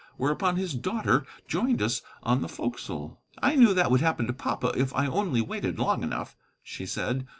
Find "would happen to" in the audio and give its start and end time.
3.91-4.33